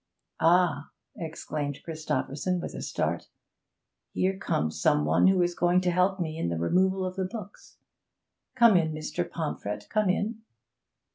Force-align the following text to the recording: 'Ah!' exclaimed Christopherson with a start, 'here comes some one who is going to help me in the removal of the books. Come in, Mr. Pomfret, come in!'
'Ah!' 0.39 0.89
exclaimed 1.15 1.77
Christopherson 1.83 2.59
with 2.59 2.73
a 2.73 2.81
start, 2.81 3.27
'here 4.13 4.35
comes 4.35 4.81
some 4.81 5.05
one 5.05 5.27
who 5.27 5.43
is 5.43 5.53
going 5.53 5.79
to 5.79 5.91
help 5.91 6.19
me 6.19 6.39
in 6.39 6.49
the 6.49 6.57
removal 6.57 7.05
of 7.05 7.15
the 7.15 7.23
books. 7.25 7.77
Come 8.55 8.75
in, 8.75 8.93
Mr. 8.93 9.29
Pomfret, 9.29 9.85
come 9.91 10.09
in!' 10.09 10.41